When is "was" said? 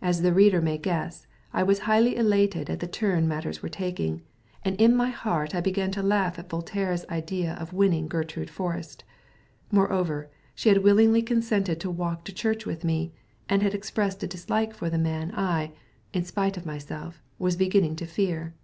1.64-1.80, 17.40-17.56